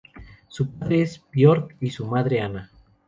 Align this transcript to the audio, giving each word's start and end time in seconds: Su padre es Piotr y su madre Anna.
Su 0.47 0.71
padre 0.71 1.03
es 1.03 1.19
Piotr 1.19 1.75
y 1.79 1.91
su 1.91 2.07
madre 2.07 2.41
Anna. 2.41 2.71